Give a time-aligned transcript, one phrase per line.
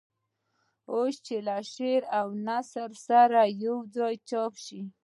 [0.93, 4.81] اوس یې له شعر او نثر سره یوځای چاپ شو.